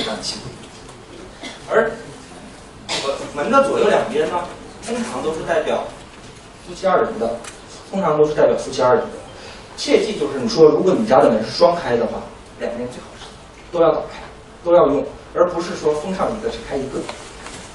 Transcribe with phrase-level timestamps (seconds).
[0.00, 0.36] 非常气。
[1.70, 1.90] 而
[3.34, 4.40] 门门的左右两边呢，
[4.84, 5.84] 通常都是代表
[6.66, 7.36] 夫妻二人的，
[7.90, 9.10] 通常都是代表夫妻二人的。
[9.76, 12.22] 切记就是你说，如果你家的门是双开的话，
[12.58, 13.26] 两边最好是
[13.70, 14.24] 都要打开，
[14.64, 16.98] 都要用，而不是说封上一个只开一个。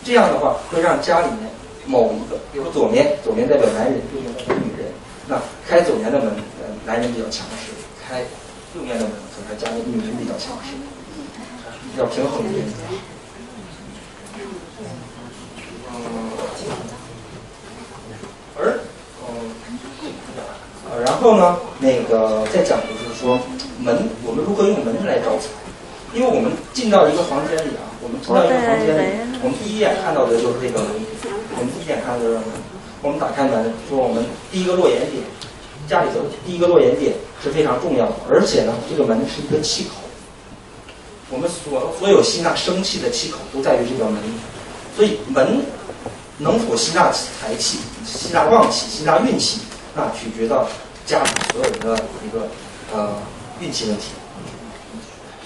[0.03, 1.49] 这样的话会让家里面
[1.85, 4.91] 某一个，比如左面，左面代表男人，右面代表女人。
[5.27, 6.27] 那开左面的门，
[6.61, 7.71] 呃，男人比较强势；
[8.01, 8.21] 开
[8.75, 10.73] 右面的门，可能家里女人比较强势，
[11.97, 12.65] 要平衡一点。
[18.57, 18.79] 而，
[19.21, 19.27] 嗯，
[20.89, 23.39] 呃，然后呢，那个再讲的就是说
[23.79, 25.47] 门，我们如何用门来招财？
[26.13, 30.87] 因为我们进到一个房间里啊，我们进到一个房间里，我们第一眼看到的就是这个门，
[31.59, 32.45] 我们第一眼看到的就是门。
[33.01, 35.21] 我们打开门，说我们第一个落眼点，
[35.87, 40.04] 家里头第一个落眼点是非常重要的，而且呢，这个门是一个气口。
[41.31, 44.21] 我们所所有吸纳生气的气口都在于这个门，
[44.95, 45.65] 所以门
[46.37, 49.61] 能否吸纳财气、吸纳旺气、吸纳运气，
[49.95, 50.67] 那取决到
[51.03, 52.47] 家里所有人的一个
[52.93, 53.15] 呃
[53.59, 54.03] 运气问题。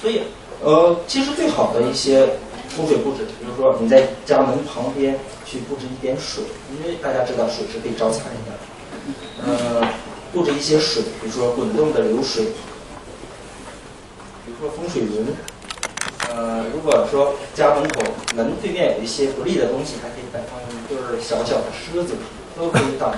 [0.01, 0.23] 所以
[0.61, 2.27] 呃，其实最好的一些
[2.75, 6.43] 风水布置，比如说你在家门旁边去布置一点水，
[6.73, 8.51] 因为大家知道水是可以招财的。
[9.45, 9.87] 呃，
[10.33, 12.47] 布置一些水，比如说滚动的流水，
[14.45, 15.27] 比如说风水轮。
[16.81, 18.01] 如果说家门口
[18.37, 22.13] 门对面有一些不利的东西，还可以摆放一对小小的狮子，
[22.57, 23.13] 都可以挡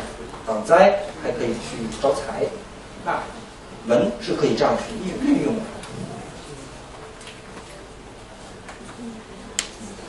[0.48, 2.44] 挡灾，还可以去招财。
[3.06, 3.22] 那
[3.86, 5.62] 门是可以这样去运运用的。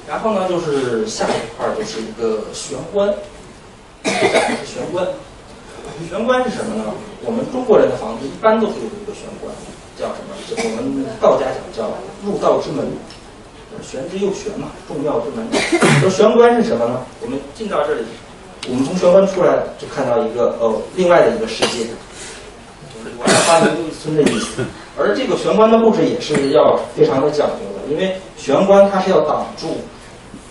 [0.09, 3.15] 然后呢，就是下一块儿就是一个玄关，
[4.03, 5.07] 玄关。
[6.09, 6.85] 玄关是什么呢？
[7.23, 9.55] 我们中国人的房子一般都会有一个玄关，
[9.99, 10.33] 叫什么？
[10.57, 11.93] 我们道家讲叫
[12.25, 12.87] 入道之门，
[13.83, 15.47] 玄之又玄嘛，重要之门。
[16.01, 17.01] 说玄关是什么呢？
[17.21, 18.03] 我们进到这里，
[18.69, 21.85] 我们从玄关出来就看到一个呃另外的一个世界，
[22.93, 23.17] 就是
[23.47, 24.65] 花明又一村的意思。
[24.99, 29.79] 而这个玄关的布置也是要非常的讲究的，因为玄关它是要挡住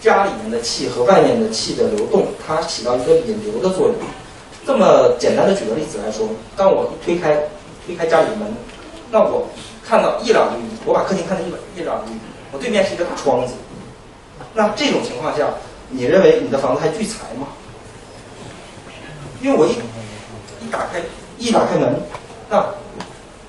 [0.01, 3.95] 家里面的气和外面的气的流动，它起到一个引流的作用。
[4.65, 7.39] 这么简单的举个例子来说，当我一推开
[7.85, 8.47] 推开家里的门，
[9.11, 9.47] 那我
[9.83, 12.17] 看到一览无余，我把客厅看得一览一览无余，
[12.51, 13.53] 我对面是一个大窗子。
[14.53, 15.47] 那这种情况下，
[15.89, 17.47] 你认为你的房子还聚财吗？
[19.41, 21.01] 因为我一一打开
[21.37, 21.99] 一打开门，
[22.49, 22.63] 那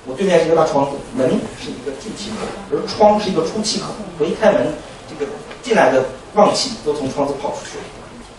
[0.07, 1.29] 我对面是一个大窗子，门
[1.61, 3.87] 是一个进气口，而窗是一个出气口。
[4.19, 4.73] 我一开门，
[5.09, 5.31] 这个
[5.63, 7.85] 进来的旺气都从窗子跑出去了。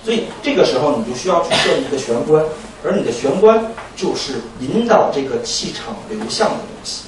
[0.04, 2.44] 所以这个时候你就需要去设一个玄关，
[2.84, 3.64] 而你的玄关
[3.96, 7.04] 就是引导这个气场流向的东西。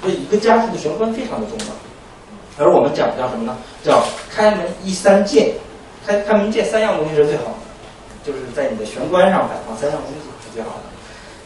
[0.00, 1.66] 所以一个家庭的玄关非常的重要。
[2.58, 3.56] 而我们讲的叫什么呢？
[3.84, 5.54] 叫开门一三件，
[6.06, 7.52] 开开门见三样东西是最好的，
[8.24, 10.82] 就是在你的玄关上摆放三样东西是最好的。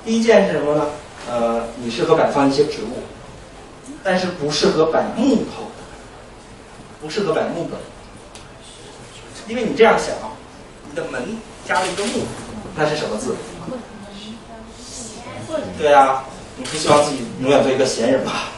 [0.05, 0.87] 第一件是什么呢？
[1.29, 3.03] 呃，你适合摆放一些植物，
[4.03, 5.65] 但是不适合摆木头，
[7.01, 7.77] 不适合摆木的，
[9.49, 10.15] 因为你这样想。
[10.93, 11.23] 你的门
[11.69, 12.23] 加了一个木，
[12.75, 13.37] 那是什么字？
[15.79, 16.25] 对啊，
[16.57, 18.49] 你不希望自己永远做一个闲人吧？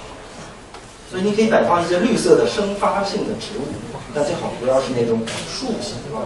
[1.12, 3.68] 所以你可以摆放一些绿色的生发性的植物，
[4.14, 6.24] 但最好不要是那种树型的，啊，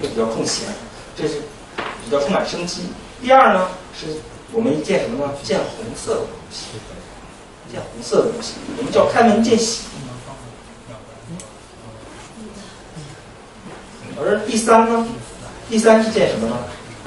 [0.00, 0.66] 会比较空闲，
[1.14, 1.42] 这是
[1.76, 2.84] 比较充满生机。
[3.20, 4.06] 第二呢，是
[4.52, 5.32] 我们见什么呢？
[5.42, 6.64] 见红色的东西，
[7.70, 9.82] 见红色的东西，我们叫开门见喜。
[14.18, 15.06] 而第三呢？
[15.68, 16.56] 第三是见什么呢？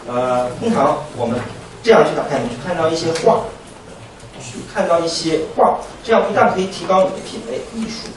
[0.08, 1.40] 呃，通常我们
[1.82, 3.46] 这样去打开门，去看到一些画，
[4.42, 8.10] 去看到一些画，这样不但可以提高你的品味艺术，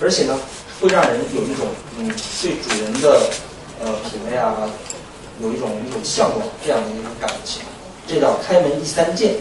[0.00, 0.38] 而且呢，
[0.80, 1.66] 会让人有一种
[1.98, 2.08] 嗯
[2.40, 3.30] 对主人的
[3.82, 4.54] 呃品味啊，
[5.40, 7.62] 有一种一种向往这样的一种感情。
[8.06, 9.36] 这叫开门第三见。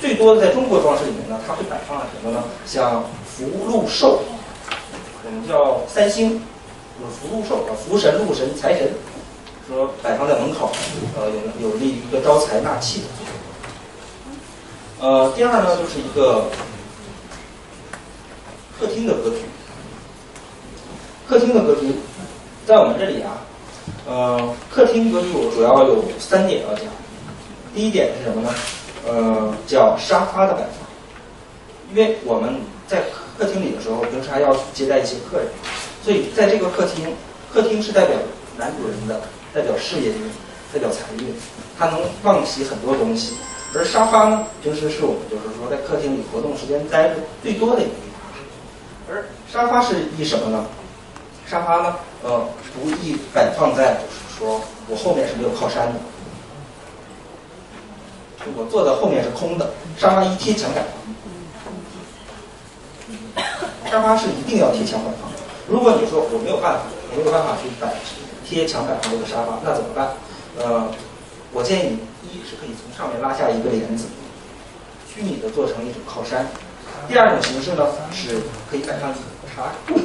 [0.00, 2.42] 最多的在中国装饰里面呢，它会摆放什么呢？
[2.66, 4.20] 像福禄寿，
[5.24, 6.40] 我们叫三星。
[7.00, 8.90] 就是福禄寿啊，福神、禄神、财神，
[9.66, 10.70] 说摆放在门口，
[11.16, 11.30] 呃，
[11.60, 13.06] 有有利于一个招财纳气的。
[15.00, 16.44] 呃，第二呢，就是一个
[18.78, 19.36] 客厅的格局。
[21.26, 21.94] 客厅的格局，
[22.66, 23.38] 在我们这里啊，
[24.06, 26.84] 呃，客厅格局主要有三点要讲。
[27.74, 28.54] 第一点是什么呢？
[29.06, 30.86] 呃，叫沙发的摆放，
[31.90, 33.04] 因为我们在
[33.38, 35.46] 客厅里的时候，平时还要接待一些客人。
[36.04, 37.14] 所以，在这个客厅，
[37.50, 38.18] 客厅是代表
[38.58, 39.22] 男主人的，
[39.54, 40.30] 代表事业运，
[40.74, 41.34] 代表财运，
[41.78, 43.36] 它能旺起很多东西。
[43.74, 48.20] 而沙发呢，平时是我们就是说在客厅里活动时间待的最多的一个地方。
[49.08, 50.66] 而沙发是以什么呢？
[51.46, 56.00] 沙发呢，呃，不宜摆放在就是说我后面是没有靠山的，
[58.56, 60.84] 我坐的后面是空的，沙发一贴墙摆
[63.34, 65.28] 放，沙发是一定要贴墙摆放。
[65.68, 67.94] 如果你说我没有办法，我没有办法去摆
[68.44, 70.08] 贴墙摆放这个沙发，那怎么办？
[70.58, 70.88] 呃，
[71.52, 71.98] 我建议你
[72.32, 74.06] 一是可以从上面拉下一个帘子，
[75.12, 76.46] 虚拟的做成一种靠山。
[77.08, 78.40] 第二种形式呢，是
[78.70, 79.14] 可以摆上一
[79.54, 80.00] 茶柜，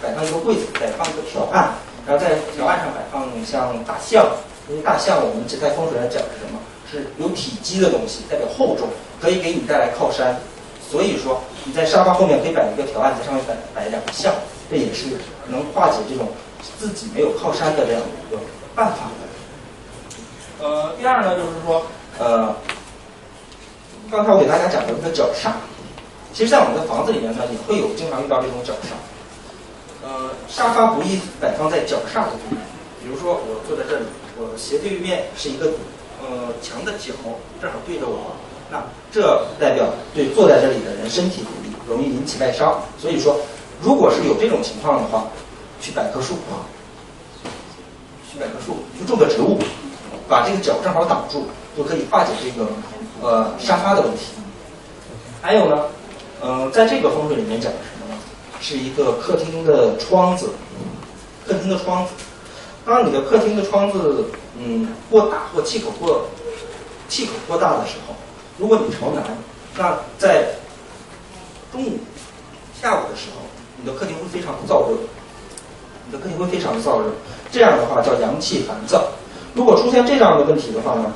[0.00, 1.74] 摆上一个柜子，摆放一个条案，
[2.06, 4.26] 然后在条案上摆放像大象，
[4.68, 6.60] 因为大象我们只在风水上讲是什么？
[6.90, 8.88] 是有体积的东西，代表厚重，
[9.20, 10.36] 可以给你带来靠山。
[10.88, 14.32] 所以说你在沙发后面可以摆一个条案，在上面摆摆两个象，
[14.70, 15.06] 这也是
[15.48, 16.28] 能化解这种
[16.78, 18.38] 自己没有靠山的这样一个
[18.76, 19.10] 办法。
[20.64, 21.84] 呃，第二呢，就是说，
[22.18, 22.56] 呃，
[24.10, 25.52] 刚才我给大家讲的一个角煞。
[26.32, 28.96] 其实，在我们的房子里面呢，也会有经常遇到这种角煞。
[30.02, 32.58] 呃，沙发不宜摆放在角煞的地方。
[33.02, 34.06] 比如说，我坐在这里，
[34.38, 35.66] 我斜对面是一个
[36.22, 37.12] 呃墙的角，
[37.60, 38.32] 正好对着我，
[38.70, 38.82] 那
[39.12, 39.84] 这代表
[40.14, 42.80] 对坐在这里的人身体不利，容易引起外伤。
[42.98, 43.36] 所以说，
[43.82, 45.28] 如果是有这种情况的话，
[45.82, 46.64] 去摆棵树啊，
[48.32, 49.58] 去摆棵树，去种个植物，
[50.28, 52.68] 把这个角正好挡住，就可以化解这个
[53.22, 54.32] 呃沙发的问题。
[55.40, 55.82] 还有呢。
[56.46, 58.20] 嗯，在这个风水里面讲的什么呢？
[58.60, 60.50] 是一个客厅的窗子，
[61.46, 62.12] 客厅的窗子。
[62.84, 64.26] 当你的客厅的窗子
[64.58, 66.26] 嗯过大或气口过
[67.08, 68.14] 气口过大的时候，
[68.58, 69.24] 如果你朝南，
[69.78, 70.48] 那在
[71.72, 71.98] 中午、
[72.78, 73.40] 下午的时候，
[73.78, 74.98] 你的客厅会非常的燥热，
[76.04, 77.06] 你的客厅会非常的燥热。
[77.50, 79.02] 这样的话叫阳气烦躁。
[79.54, 81.12] 如果出现这样的问题的话呢，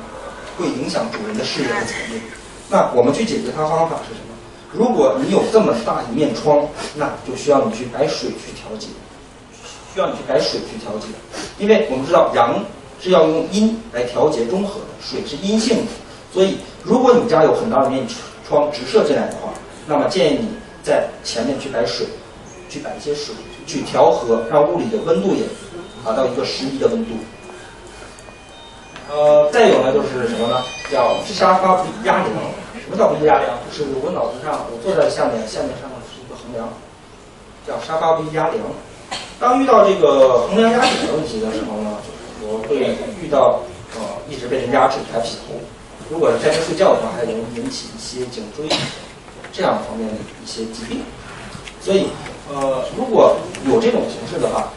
[0.57, 2.21] 会影响主人的事业和财运。
[2.69, 4.35] 那我们去解决它方法是什么？
[4.71, 6.65] 如果你有这么大一面窗，
[6.95, 8.87] 那就需要你去摆水去调节，
[9.93, 11.07] 需要你去摆水去调节，
[11.57, 12.63] 因为我们知道阳
[13.01, 15.91] 是要用阴来调节中和的，水是阴性的，
[16.33, 18.05] 所以如果你家有很大的面
[18.47, 19.49] 窗直射进来的话，
[19.87, 20.47] 那么建议你
[20.83, 22.05] 在前面去摆水，
[22.69, 23.35] 去摆一些水
[23.65, 25.41] 去调和，让屋里的温度也
[26.05, 27.11] 达到一个适宜的温度。
[29.09, 30.61] 呃，再有呢就是什么呢？
[30.91, 32.29] 叫沙发不压凉。
[32.77, 33.57] 什么叫不压梁？
[33.69, 36.69] 就是我脑子上，我坐在下面，下面上面是一个横梁，
[37.65, 38.61] 叫沙发不压梁。
[39.39, 41.97] 当遇到这个横梁压顶的问题的时候呢，
[42.41, 43.61] 我会遇到
[43.95, 45.53] 呃一直被人压制抬不起头。
[46.09, 48.67] 如果在这睡觉的话，还容易引起一些颈椎
[49.53, 51.01] 这样方面的一些疾病。
[51.81, 52.09] 所以
[52.51, 53.35] 呃，如果
[53.65, 54.69] 有这种形式的话，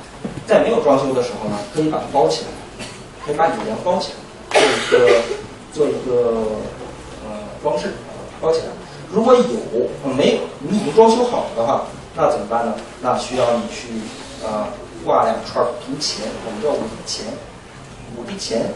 [0.46, 2.84] 在没有装修的时候呢，可以把它包起来，
[3.24, 4.18] 可以把你的梁包起来，
[4.90, 5.22] 做一个
[5.72, 6.42] 做一个
[7.24, 7.30] 呃。
[7.62, 7.92] 装饰
[8.40, 8.64] 包起来，
[9.12, 9.42] 如果有
[10.16, 11.84] 没有你已经装修好了的话，
[12.16, 12.74] 那怎么办呢？
[13.00, 14.00] 那需要你去
[14.44, 14.66] 啊
[15.04, 17.26] 挂两串铜钱，我们叫五钱，
[18.16, 18.74] 五帝钱，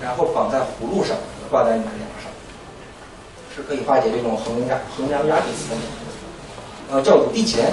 [0.00, 1.16] 然后绑在葫芦上，
[1.50, 2.30] 挂在你的梁上，
[3.56, 5.76] 是可以化解这种横梁横梁压顶的。
[6.92, 7.72] 呃，叫五帝钱。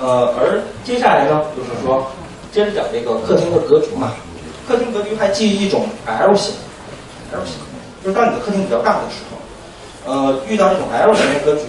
[0.00, 2.06] 呃，而接下来呢，就是说
[2.52, 4.14] 接着讲这个客厅的格局嘛。
[4.66, 6.54] 客厅格局还基于一种 L 型
[7.32, 7.54] ，L 型，
[8.04, 11.64] 就是当你的客厅比较大的时候，呃，遇到这种 L 型的格局，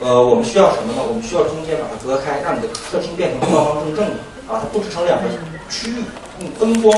[0.00, 1.02] 呃，我们需要什么呢？
[1.06, 4.12] 我们需要中间把它隔开，让你的客厅变成方方正正的，
[4.48, 5.28] 把它布置成两个
[5.68, 6.02] 区域，
[6.40, 6.90] 用灯光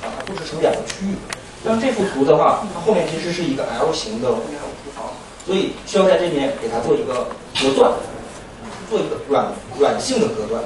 [0.00, 1.14] 把它布置成两个区域。
[1.64, 5.06] 像这幅图的话，它后面其实是一个 L 型的厨房，
[5.46, 7.26] 所以需要在这边给它做一个
[7.60, 7.90] 隔断，
[8.90, 10.62] 做一个软软性的隔断。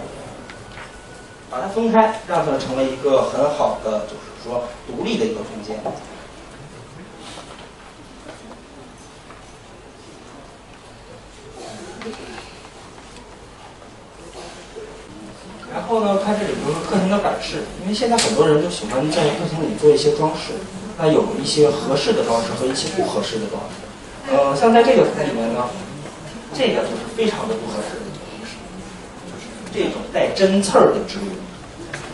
[1.50, 5.78] 把它分开，让它成为一个很好的，就是说独立的一个空间。
[15.72, 20.54] 然后呢，看这里头是客厅的摆饰，因为现在很多人都喜欢在客厅里做一些装饰，
[20.98, 24.32] 那有一些合适的装饰和一些不合适的装饰。
[24.32, 25.68] 呃，像在这个图里面呢，
[26.52, 27.98] 这个就是非常的不合适，
[29.74, 31.34] 这种带针刺儿的植物。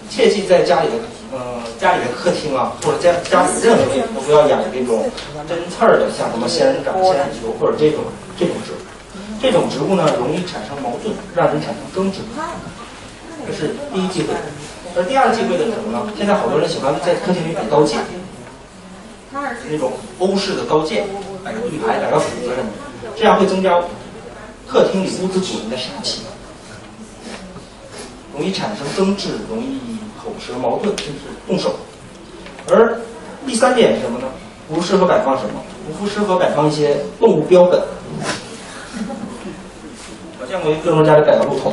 [0.09, 0.95] 切记在家里的，
[1.31, 5.05] 呃，家里的客厅啊，或者家家里任何地方都不要养这种
[5.47, 8.00] 针刺儿的，像什么仙人掌、仙人球或者这种
[8.38, 8.76] 这种植物。
[9.40, 12.19] 这种植物呢，容易产生矛盾，让人产生争执。
[13.47, 14.35] 这是第一忌讳。
[14.97, 16.12] 而第二忌讳的是什么呢？
[16.19, 18.00] 现在好多人喜欢在客厅里摆刀剑，
[19.33, 21.07] 那种欧式的刀剑，
[21.45, 22.69] 摆个玉牌，摆个斧子什么
[23.05, 23.81] 的，这样会增加
[24.67, 26.23] 客厅里屋子主人的杀气，
[28.40, 29.78] 容易产生争执，容易。
[30.23, 31.75] 口舌矛盾，甚至动手。
[32.68, 33.00] 而
[33.47, 34.26] 第三点是什么呢？
[34.68, 35.62] 不适合摆放什么？
[35.99, 37.80] 不适合摆放一些动物标本。
[40.38, 41.73] 我见过一个哥们家里摆个鹿头，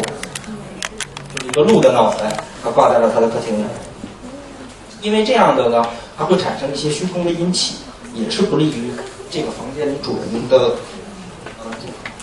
[1.35, 3.65] 就是一个鹿的脑袋，他挂在了他的客厅里。
[5.01, 5.85] 因为这样的呢，
[6.17, 7.75] 它会产生一些虚空的阴气，
[8.13, 8.91] 也是不利于
[9.29, 10.57] 这个房间里主人的
[11.59, 12.13] 呃健康。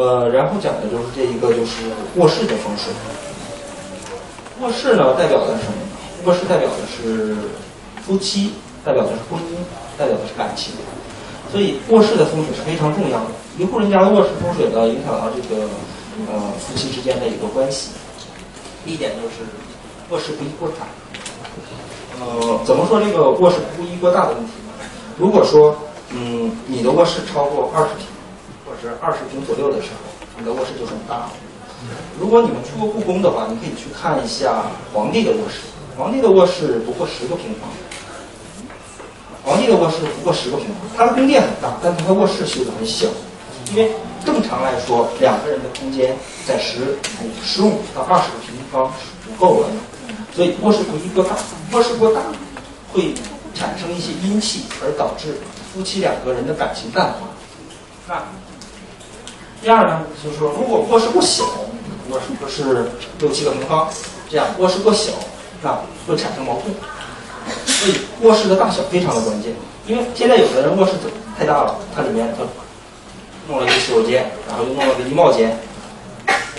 [0.00, 2.90] 呃，然后讲的就是这一个就是卧室的风水。
[4.62, 6.24] 卧室呢，代表的是什么呢？
[6.24, 7.36] 卧室代表的是
[8.06, 9.60] 夫妻，代表的是婚姻，
[9.98, 10.72] 代表的是感情。
[11.52, 13.26] 所以卧室的风水是非常重要的。
[13.58, 15.68] 一户人家的卧室风水呢，影响到这个
[16.32, 17.90] 呃夫妻之间的一个关系。
[18.86, 19.44] 第一点就是
[20.08, 20.88] 卧室不宜过大。
[22.24, 24.72] 呃，怎么说这个卧室不宜过大的问题呢？
[25.18, 25.76] 如果说
[26.08, 28.06] 嗯你的卧室超过二十平。
[29.00, 31.32] 二十平左右的时候，你的卧室就很大了。
[32.20, 35.60] 如果你们去过故宫的话，你可以去看一下皇帝的卧室。
[35.96, 37.68] 皇帝的卧室不过十个平方，
[39.42, 40.76] 皇帝的卧室不过十个平方。
[40.94, 43.06] 他的宫殿很大，但他的卧室修得很小。
[43.70, 43.90] 因为
[44.24, 46.14] 正常来说，两个人的空间
[46.46, 49.68] 在十五、十五到二十个平方是不够了。
[50.36, 51.36] 所以卧室不宜过大，
[51.72, 52.20] 卧室过大
[52.92, 53.14] 会
[53.54, 55.38] 产生一些阴气，而导致
[55.72, 57.20] 夫妻两个人的感情淡化。
[58.06, 58.22] 那。
[59.62, 61.44] 第二呢，就是说，如果卧室过小，
[62.10, 62.86] 卧室不是
[63.18, 63.88] 六七个平方，
[64.28, 65.12] 这样卧室过小，
[65.62, 66.74] 那会产生矛盾。
[67.66, 69.52] 所以卧室的大小非常的关键。
[69.86, 70.92] 因为现在有的人卧室
[71.38, 72.44] 太大了，它里面它
[73.48, 75.58] 弄了一个洗手间，然后又弄了个衣帽间，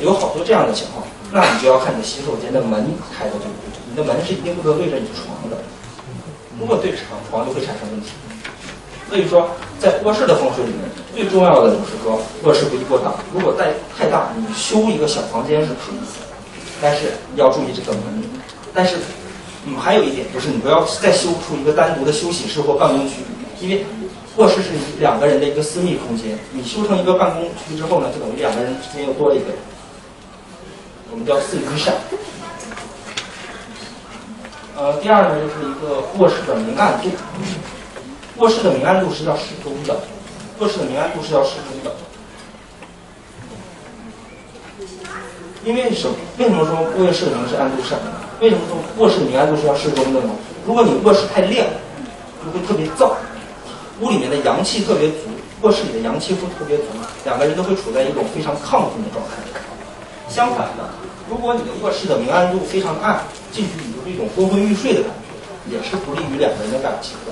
[0.01, 1.03] 有好多这样的情况。
[1.31, 2.85] 那你就要看你的洗手间的门
[3.17, 5.57] 开的对不对，你的门是一定不能对着你的床的。
[6.59, 8.09] 如果对着床，床就会产生问题。
[9.11, 10.79] 所以说，在卧室的风水里面，
[11.13, 13.11] 最重要的就是说，卧室不宜过大。
[13.33, 15.99] 如果再太大，你修一个小房间是可以，
[16.81, 18.01] 但是要注意这个门。
[18.73, 18.95] 但是，
[19.65, 23.15] 嗯，还有一点就是，你不要再修出一个单独的休息室或办公区，
[23.59, 23.85] 因为
[24.37, 26.39] 卧室是两个人的一个私密空间。
[26.53, 29.57] 你修成一个办公区之后呢，就等于两个人之间又多了一个人。
[31.11, 31.93] 我们叫四居扇。
[34.77, 37.09] 呃，第二呢，就是一个卧室的明暗度。
[38.41, 39.95] 卧室的明暗度是要适中的，
[40.57, 41.95] 卧室的明暗度是要适中的。
[45.63, 46.09] 因为什？
[46.39, 47.93] 为什么说卧室的明是暗度是？
[48.41, 50.31] 为什么说卧室明暗度是要适中的呢？
[50.65, 51.67] 如果你卧室太亮，
[52.43, 53.13] 就会特别燥，
[53.99, 55.29] 屋里面的阳气特别足，
[55.61, 56.85] 卧室里的阳气会特别足，
[57.23, 59.37] 两个人都会处在一种非常亢奋的状态。
[60.27, 60.89] 相反的，
[61.29, 63.21] 如果你的卧室的明暗度非常暗，
[63.51, 65.11] 进去你就是一种昏昏欲睡的感
[65.69, 67.31] 觉，也是不利于两个人的感情的。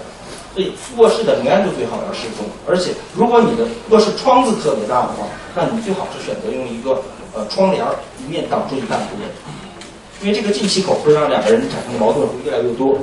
[0.60, 5.26] 所以卧室的明暗度最好要适中，而且如果你的卧室窗子特别大的话，
[5.56, 7.02] 那你最好是选择用一个
[7.34, 9.24] 呃窗帘儿一面挡住一半部位，
[10.20, 13.00] 因为这个进气口会让两个人产生矛盾会越来越多。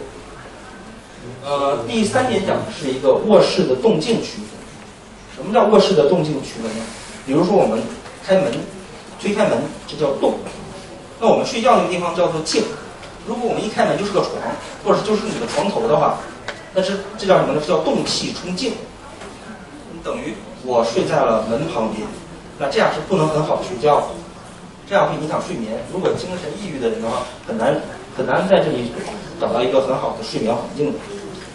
[1.46, 4.52] 呃，第三点讲的是一个卧室的动静区分。
[5.34, 6.84] 什么叫卧室的动静区分呢？
[7.25, 7.80] 比如说我们
[8.22, 8.52] 开门，
[9.18, 9.56] 推开门，
[9.88, 10.34] 这叫动。
[11.18, 12.62] 那我们睡觉那个地方叫做静。
[13.26, 14.34] 如果我们一开门就是个床，
[14.84, 16.18] 或者就是你的床头的话。
[16.76, 17.61] 那是这叫什么呢？
[17.66, 18.75] 叫动气冲静。
[20.04, 22.06] 等于我睡在了门旁边，
[22.59, 24.06] 那这样是不能很好的睡觉，
[24.87, 25.73] 这样会影响睡眠。
[25.90, 27.80] 如果精神抑郁的人的话，很难
[28.14, 28.92] 很难在这里
[29.40, 30.99] 找到一个很好的睡眠环境的。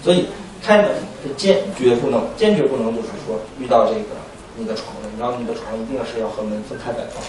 [0.03, 0.25] 所以
[0.63, 0.89] 开门
[1.21, 4.17] 是坚决不能，坚决不能就是说遇到这个
[4.57, 7.21] 你的床了，然后你的床一定是要和门分开摆放。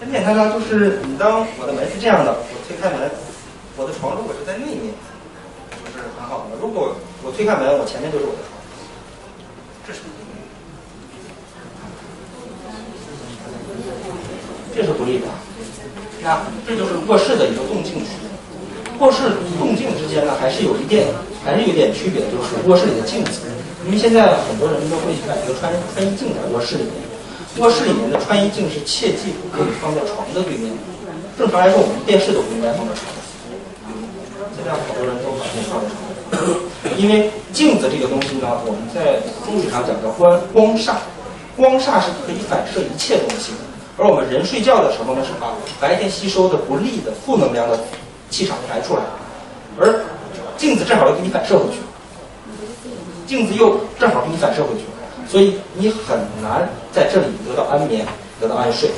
[0.00, 3.08] 很简单呢，就是你当我的门是这样的，我推开门。
[3.76, 4.92] 我的床如果是在那面，
[5.84, 6.56] 就是很好的。
[6.60, 8.56] 如果我推开门，我前面就是我的床，
[9.86, 10.00] 这是
[14.74, 15.28] 这是不利的。
[16.24, 18.16] 那这就是卧室的一个动静区。
[18.98, 19.28] 卧室
[19.60, 21.12] 动静之间呢，还是有一点，
[21.44, 23.44] 还是有点区别，就是卧室里的镜子。
[23.84, 26.96] 因为现在很多人都会买一个穿穿衣镜在卧室里面。
[27.60, 30.72] 卧室里面的穿衣镜是切记不可以放在床的对面。
[31.36, 33.04] 正常来说，我们电视都不应该放在床。
[34.56, 36.02] 这样好多人都把这放在床
[36.96, 40.94] 因为镜子这个东西呢，我们在风水上讲叫光光煞，
[41.56, 43.58] 光煞是可以反射一切东西的。
[43.98, 47.78] 而我们人睡觉的时候呢，是把白天吸收的不利的负能量的
[48.30, 49.02] 气场排出来，
[49.78, 50.04] 而
[50.56, 51.78] 镜子正好又给你反射回去，
[53.26, 54.84] 镜子又正好给你反射回去，
[55.28, 58.06] 所以你很难在这里得到安眠，
[58.40, 58.90] 得到安睡。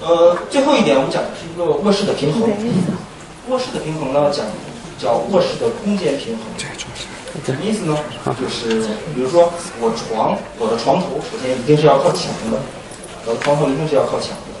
[0.00, 2.50] 呃，最后一点我们讲的是一个卧室的平衡。
[3.48, 4.46] 卧室的平衡呢，讲
[5.02, 6.46] 叫卧室的空间平衡。
[7.44, 7.96] 什么意思呢？
[8.38, 12.60] 就是比如说我床，我的床头首先一定是要靠墙的，
[13.26, 14.52] 我的床头一定是要靠墙的。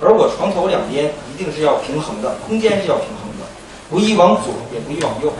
[0.00, 3.46] 而我床头两边一定是要平衡的，空间是要平衡的，
[3.88, 5.32] 不宜往左，也不宜往右。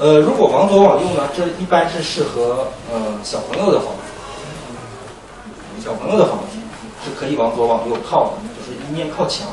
[0.00, 6.58] 呃，如果往左往右呢，这一般是适合呃小朋友的房子，小朋友的房子
[7.04, 9.46] 是可以往左往右靠的，就是一面靠墙，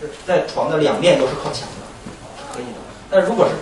[0.00, 1.85] 是在床的两面都是靠墙的。
[3.10, 3.54] 但如果是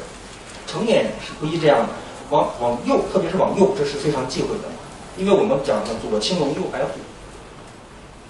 [0.67, 1.89] 成年人是不宜这样的，
[2.31, 4.69] 往往右，特别是往右，这是非常忌讳的，
[5.17, 6.99] 因为我们讲的左青龙右白虎，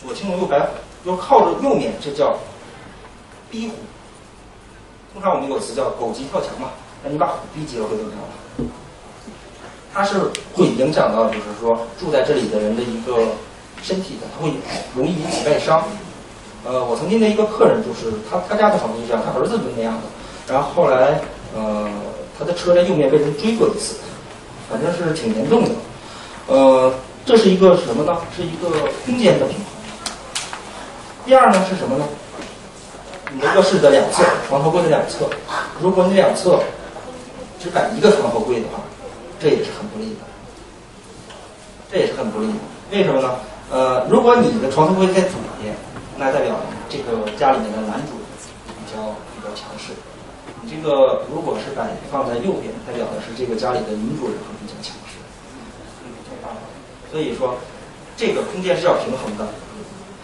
[0.04, 0.66] 左青龙右白虎，
[1.04, 2.36] 要靠着右面，这叫
[3.50, 3.74] 逼虎。
[5.12, 6.70] 通常我们有个词叫狗急跳墙嘛。
[7.04, 8.68] 那你把虎逼急了会怎么样？
[9.92, 10.18] 它是
[10.54, 13.28] 会影响到，就是说住在这里的人的一个
[13.80, 14.52] 身体的，它会
[14.96, 15.84] 容易引起外伤。
[16.64, 20.02] 呃，我曾经的一个客人就是他，他家的房子就这样，他儿子就是那样的。
[20.48, 21.20] 然后后来，
[21.54, 21.88] 呃，
[22.38, 23.96] 他的车在右面被人追过一次，
[24.70, 25.70] 反正是挺严重的。
[26.46, 28.18] 呃，这是一个什么呢？
[28.36, 28.68] 是一个
[29.04, 29.66] 空间的平衡。
[31.24, 32.04] 第二呢是什么呢？
[33.32, 35.28] 你的卧室的两侧，床头柜的两侧，
[35.80, 36.60] 如果你两侧。
[37.64, 38.82] 只摆一个床头柜的话，
[39.40, 40.20] 这也是很不利的，
[41.90, 42.52] 这也是很不利的。
[42.90, 43.36] 为什么呢？
[43.72, 45.74] 呃，如果你的床头柜在左边，
[46.18, 46.56] 那代表
[46.90, 48.20] 这个家里面的男主
[48.68, 49.00] 比较
[49.32, 49.94] 比较强势；
[50.68, 55.18] 这个如果是摆放在右边，代表的是这个家里的女主人会比较强势。
[57.10, 57.56] 所以说，
[58.16, 59.46] 这个空间是要平衡的。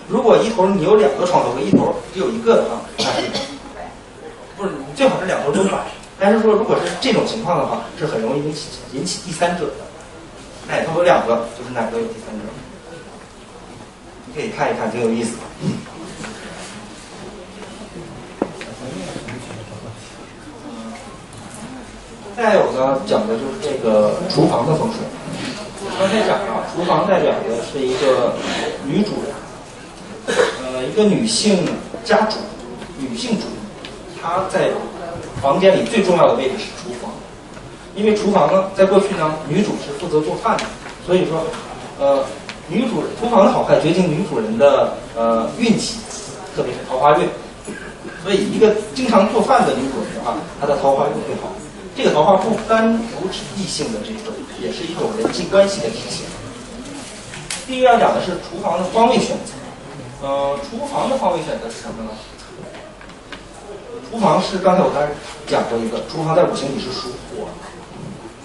[0.09, 3.29] 如果一头你有两个床头和，一头只有一个的话，那是
[4.57, 4.73] 不是？
[4.97, 5.87] 最好是两头都摆。
[6.19, 9.73] 但是说，如果是这种情况的话，是很容易引起引起第三者的。
[10.69, 12.45] 哪头有两个，就是哪个有第三者。
[14.27, 15.37] 你可以看一看，挺有意思。
[22.37, 25.01] 再有呢，讲的就是这个厨房的风水。
[25.99, 28.35] 刚才讲了，厨房代表的是一个
[28.85, 31.67] 女主人，呃，一个女性
[32.05, 32.37] 家主，
[32.99, 33.47] 女性主，
[34.21, 34.71] 她在。
[35.41, 37.11] 房间里最重要的位置是厨房，
[37.95, 40.65] 因为厨房呢，在过去呢，女主是负责做饭的，
[41.07, 41.41] 所以说，
[41.99, 42.23] 呃，
[42.69, 45.97] 女主厨房的好坏决定女主人的呃运气，
[46.55, 47.27] 特别是桃花运。
[48.23, 51.51] 所以，一个经常做饭的女主人的话，她的桃花运会好。
[51.97, 56.27] 这个桃花不单独指异性的这种，也是一种人际关系的体现。
[57.67, 62.11] 第一要讲的是厨房的方位选择，呃，厨房的方位选择是什么呢？
[64.11, 65.13] 厨房是刚才我刚才
[65.47, 67.47] 讲过一个，厨房在五行里是属火，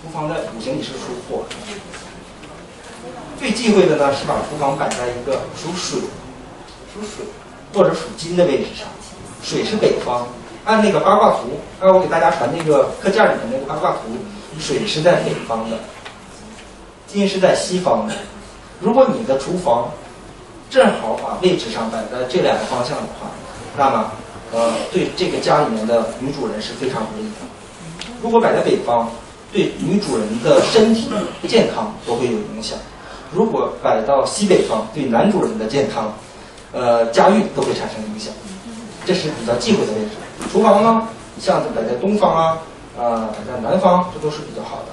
[0.03, 1.45] 厨房在五行里是属火。
[3.39, 5.99] 最忌讳的呢是把厨房摆在一个属水、
[6.93, 7.25] 属水
[7.73, 8.88] 或者属金的位置上。
[9.43, 10.27] 水是北方，
[10.65, 13.99] 按那个八卦图，刚才我给大家传那个课件里面那个八卦图，
[14.60, 15.78] 水是在北方的，
[17.08, 18.13] 金是在西方的。
[18.82, 19.89] 如果你的厨房
[20.69, 23.28] 正好把位置上摆在这两个方向的话，
[23.78, 24.12] 那么。
[24.54, 28.08] 呃，对这个家里面的女主人是非常不利的。
[28.21, 29.10] 如果摆在北方，
[29.51, 31.10] 对女主人的身体
[31.45, 32.78] 健康都会有影响；
[33.34, 36.13] 如果摆到西北方，对男主人的健康、
[36.71, 38.32] 呃家运都会产生影响。
[39.06, 40.12] 这是比较忌讳的位置。
[40.52, 41.08] 厨房呢，
[41.39, 42.58] 像摆在东方啊，
[42.98, 44.91] 啊摆在南方，这都是比较好的。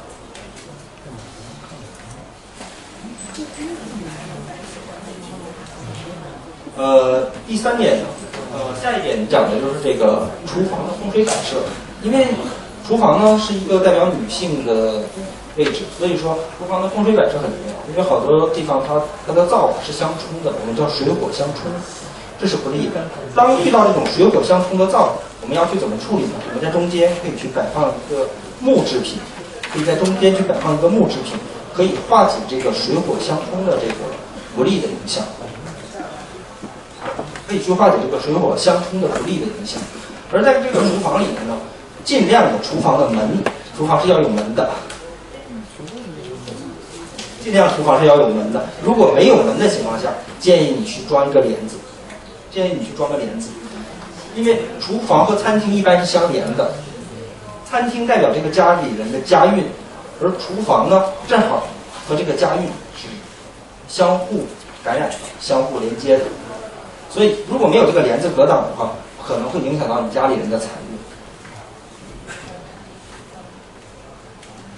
[6.77, 8.01] 呃，第三点。
[8.55, 11.57] 呃，下一点讲的就是这个厨房的风水摆设，
[12.03, 12.27] 因为
[12.87, 15.01] 厨房呢是一个代表女性的
[15.57, 17.72] 位置，所以说厨房的风水摆设很重要。
[17.88, 21.72] 因为好多地方它它的灶是相冲的，我们叫水火相冲，
[22.42, 23.07] 这是不利的。
[23.37, 26.33] 当遇到这种水火相冲的灶，我们要去怎么处理呢？
[26.48, 28.26] 我们在中间可以去摆放一个
[28.59, 29.18] 木制品，
[29.72, 31.38] 可以在中间去摆放一个木制品，
[31.72, 33.94] 可以化解这个水火相冲的这个
[34.57, 35.22] 不利的影响。
[37.46, 39.81] 可以去化解这个水火相冲的不利的影响，
[40.33, 41.55] 而在这个厨房里面呢，
[42.02, 43.38] 尽量的厨房的门，
[43.76, 44.70] 厨房是要有门的，
[47.44, 48.64] 尽量厨房是要有门的。
[48.83, 50.09] 如果没有门的情况下，
[50.40, 51.76] 建议你去装一个帘子，
[52.52, 53.48] 建议你去装个帘子，
[54.36, 56.70] 因为厨房和餐厅一般是相连的，
[57.64, 59.64] 餐厅代表这个家里人的家运，
[60.20, 61.66] 而厨房呢，正好
[62.06, 63.08] 和这个家运是
[63.88, 64.44] 相互
[64.84, 65.10] 感染、
[65.40, 66.24] 相互连接的。
[67.08, 68.92] 所以，如果没有这个帘子隔挡的话，
[69.26, 70.66] 可能会影响到你家里人的财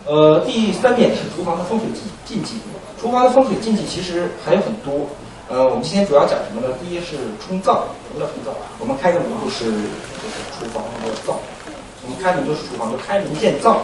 [0.07, 0.15] 运。
[0.15, 2.61] 呃，第三点是厨房的风水禁禁忌。
[3.01, 5.09] 厨房的风水禁忌其实还有很多。
[5.49, 6.75] 呃，我们今天主要讲什么呢？
[6.81, 8.57] 第一是冲灶，什么叫冲灶？
[8.79, 11.39] 我们开个门就是就是厨房的灶，
[12.03, 13.83] 我们开门就是厨房，就开门见灶。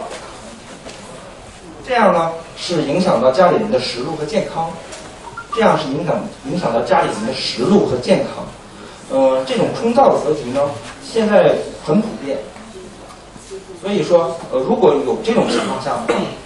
[1.87, 4.71] 这样呢是影响到家里人的食禄和健康。
[5.53, 6.15] 这样是影响
[6.49, 8.43] 影响到家里人的食禄和健康。
[9.11, 10.61] 呃，这种冲灶的格局呢，
[11.03, 11.53] 现在
[11.85, 12.39] 很普遍。
[13.81, 15.91] 所以说，呃，如果有这种情况下，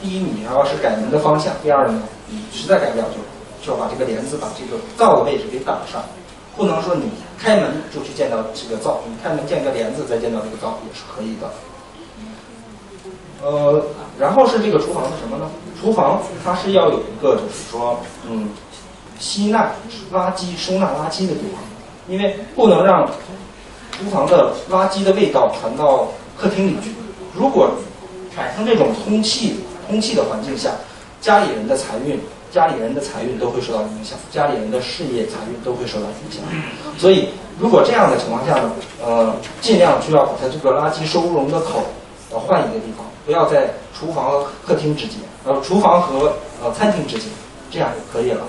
[0.02, 3.18] 第一，你要是改门的方向；第二呢，你实在改不了，就
[3.66, 6.04] 就要把这个帘子把这个灶的位置给挡上，
[6.56, 11.50] 不能说你开门就去见到这个灶，你开门见个帘子再见到这个灶也是可以的。
[13.42, 13.84] 呃，
[14.20, 15.50] 然后是这个厨房是什么呢？
[15.82, 18.50] 厨房它是要有一个就是说，嗯，
[19.20, 19.72] 吸纳
[20.14, 21.62] 垃圾、收纳垃圾的地方，
[22.08, 23.08] 因为不能让
[23.92, 26.92] 厨房的垃圾的味道传到客厅里去。
[27.34, 27.72] 如果
[28.34, 30.72] 产生这种通气、通气的环境下，
[31.22, 32.20] 家里人的财运、
[32.56, 36.42] 家里人的财运都会受到影响，家里人的事业、财运都会受到影响。
[36.98, 37.28] 所以，
[37.60, 38.72] 如果这样的情况下呢，
[39.04, 41.84] 呃，尽量就要把它这个垃圾收容的口
[42.32, 46.32] 要换一个地方，不要在厨房和客厅之间，呃，厨房和
[46.64, 47.28] 呃餐厅之间，
[47.70, 48.46] 这样就可以了。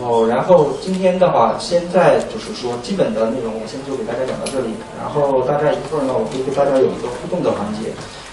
[0.00, 4.74] 哦，然后今天的话，现在就是说基本的内容，我先就给大家讲到这里。
[4.98, 7.92] 然后大家一会儿呢，我会跟大家有一个互动的环节。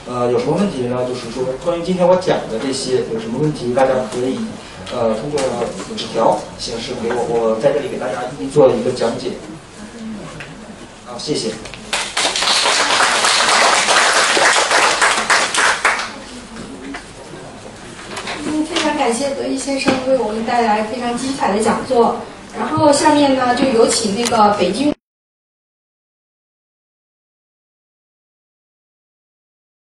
[0.10, 1.06] 呃，有什么问题呢？
[1.08, 4.40] 就是说关于今天我讲的这些有什么问题，大家可以
[4.92, 5.40] 呃通过
[5.96, 9.34] 纸条形式给我，我在这里给大家一一做一个讲解。
[11.06, 11.52] 好，谢谢。
[18.98, 22.18] 感谢德一先生为我们带来非常精彩的讲座，
[22.58, 24.94] 然后下面呢就有请那个北京。